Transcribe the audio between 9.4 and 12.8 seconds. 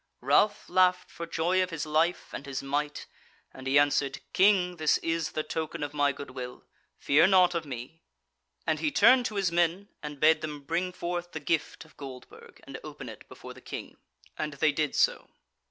men, and bade them bright forth the gift of Goldburg and